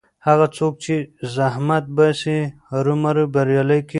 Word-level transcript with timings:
هغه 0.27 0.47
څوک 0.57 0.73
چې 0.83 0.95
زحمت 1.35 1.85
باسي 1.97 2.39
هرو 2.69 2.93
مرو 3.03 3.23
بریالی 3.33 3.79
کېږي. 3.81 3.89